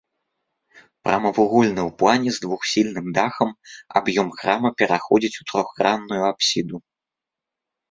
[1.07, 3.49] Прамавугольны ў плане з двухсхільным дахам
[4.03, 6.77] аб'ём храма пераходзіць у трохгранную апсіду.